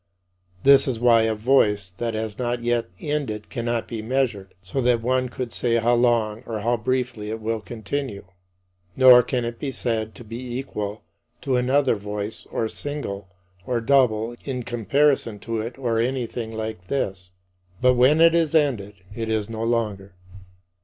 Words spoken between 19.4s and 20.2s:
no longer.